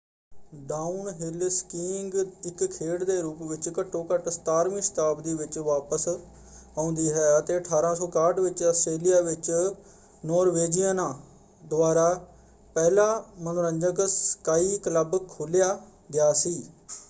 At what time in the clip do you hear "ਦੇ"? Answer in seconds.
3.03-3.19